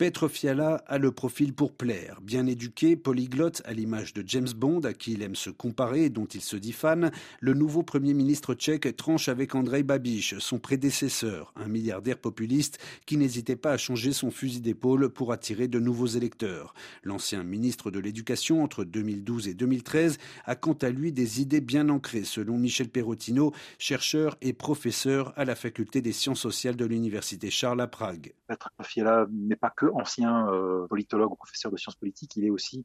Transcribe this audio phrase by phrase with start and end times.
[0.00, 2.22] Petr Fiala a le profil pour plaire.
[2.22, 6.08] Bien éduqué, polyglotte, à l'image de James Bond, à qui il aime se comparer et
[6.08, 10.58] dont il se dit fan, le nouveau Premier ministre tchèque tranche avec Andrej Babiš, son
[10.58, 15.78] prédécesseur, un milliardaire populiste qui n'hésitait pas à changer son fusil d'épaule pour attirer de
[15.78, 16.72] nouveaux électeurs.
[17.04, 21.90] L'ancien ministre de l'Éducation entre 2012 et 2013 a quant à lui des idées bien
[21.90, 27.50] ancrées, selon Michel Perrotino, chercheur et professeur à la faculté des sciences sociales de l'Université
[27.50, 28.32] Charles à Prague.
[28.48, 32.84] Petr Fiala n'est pas que ancien euh, politologue professeur de sciences politiques, il est aussi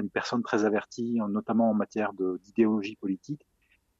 [0.00, 3.46] une personne très avertie, notamment en matière d'idéologie politique.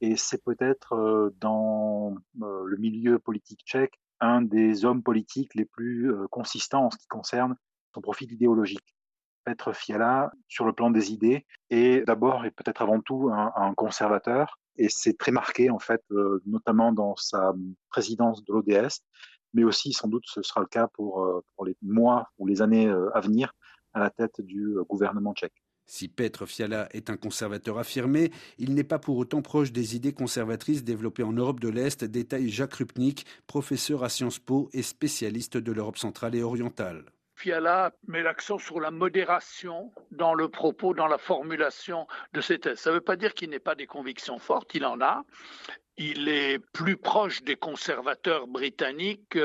[0.01, 5.65] Et c'est peut-être euh, dans euh, le milieu politique tchèque un des hommes politiques les
[5.65, 7.57] plus consistants en ce qui concerne
[7.93, 8.95] son profil idéologique.
[9.43, 14.59] Petr Fiala, sur le plan des idées, est d'abord et peut-être avant tout un, conservateur.
[14.77, 16.01] Et c'est très marqué, en fait,
[16.45, 17.53] notamment dans sa
[17.89, 19.01] présidence de l'ODS,
[19.53, 22.87] mais aussi sans doute ce sera le cas pour, euh, les mois ou les années
[22.87, 23.53] euh, à venir
[23.93, 25.53] à la tête du euh, gouvernement tchèque.
[25.85, 30.13] Si Petr Fiala est un conservateur affirmé, il n'est pas pour autant proche des idées
[30.13, 35.57] conservatrices développées en Europe de l'Est, détaille Jacques Rupnik, professeur à Sciences Po et spécialiste
[35.57, 37.05] de l'Europe centrale et orientale.
[37.43, 42.79] Fiala met l'accent sur la modération dans le propos, dans la formulation de ses thèses.
[42.79, 45.25] Ça ne veut pas dire qu'il n'ait pas des convictions fortes, il en a,
[45.97, 49.37] il est plus proche des conservateurs britanniques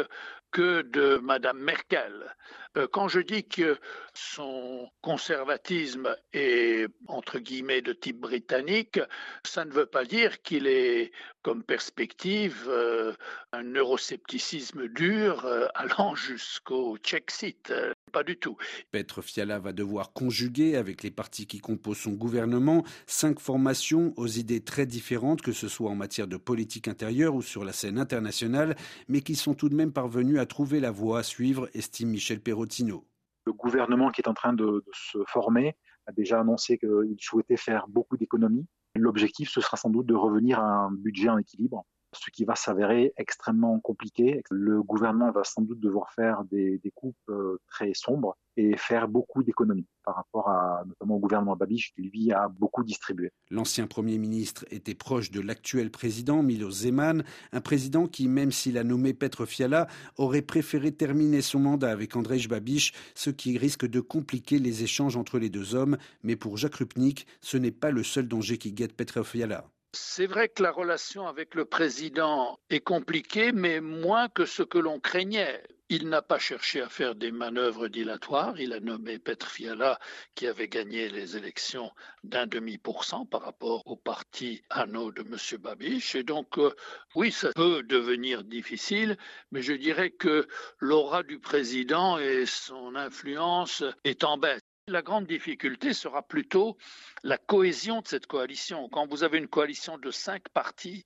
[0.50, 2.34] que de Madame Merkel.
[2.76, 3.78] Euh, quand je dis que
[4.14, 9.00] son conservatisme est entre guillemets de type britannique,
[9.44, 13.14] ça ne veut pas dire qu'il est comme perspective euh,
[13.52, 17.72] un euroscepticisme dur euh, allant jusqu'au Czechsit.
[18.12, 18.56] Pas du tout.
[18.90, 24.26] Petr Fiala va devoir conjuguer avec les partis qui composent son gouvernement cinq formations aux
[24.26, 27.98] idées très différentes, que ce soit en matière de politique intérieure ou sur la scène
[27.98, 28.76] internationale,
[29.08, 29.92] mais qui sont tout de même
[30.46, 33.06] trouver la voie à suivre, estime Michel Perrotino.
[33.46, 37.86] Le gouvernement qui est en train de, se former a déjà annoncé qu'il souhaitait faire
[37.88, 38.66] beaucoup d'économies.
[38.94, 42.54] L'objectif, ce sera sans doute de revenir à un budget en équilibre ce qui va
[42.54, 44.42] s'avérer extrêmement compliqué.
[44.50, 49.42] Le gouvernement va sans doute devoir faire des, coupes euh, très sombres et faire beaucoup
[49.42, 53.30] d'économies par rapport à notamment au gouvernement Babiš qui lui a beaucoup distribué.
[53.50, 58.78] L'ancien Premier ministre était proche de l'actuel président Milos Zeman, un président qui, même s'il
[58.78, 59.86] a nommé Petr Fiala,
[60.16, 65.16] aurait préféré terminer son mandat avec Andrej Babiš, ce qui risque de compliquer les échanges
[65.16, 65.96] entre les deux hommes.
[66.22, 69.64] Mais pour Jacques Rupnik, ce n'est pas le seul danger qui guette Petr Fiala.
[69.94, 74.76] C'est vrai que la relation avec le président est compliquée, mais moins que ce que
[74.76, 75.62] l'on craignait.
[75.88, 78.60] Il n'a pas cherché à faire des manœuvres dilatoires.
[78.60, 79.98] Il a nommé Petr Fiala,
[80.34, 81.90] qui avait gagné les élections
[82.22, 85.58] d'un demi pour cent par rapport au parti anneau de M.
[85.58, 86.14] Babiche.
[86.14, 86.74] Et donc, euh,
[87.14, 89.16] oui, ça peut devenir difficile,
[89.50, 90.46] mais je dirais que
[90.80, 94.67] l'aura du président et son influence est en baisse.
[94.88, 96.78] La grande difficulté sera plutôt
[97.22, 98.88] la cohésion de cette coalition.
[98.88, 101.04] Quand vous avez une coalition de cinq partis,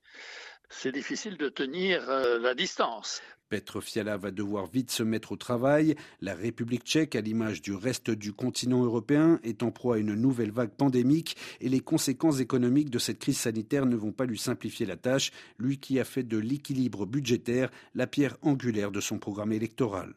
[0.71, 3.21] c'est difficile de tenir euh, la distance.
[3.49, 5.97] Petr Fiala va devoir vite se mettre au travail.
[6.21, 10.15] La République tchèque, à l'image du reste du continent européen, est en proie à une
[10.15, 14.39] nouvelle vague pandémique et les conséquences économiques de cette crise sanitaire ne vont pas lui
[14.39, 19.19] simplifier la tâche, lui qui a fait de l'équilibre budgétaire la pierre angulaire de son
[19.19, 20.15] programme électoral.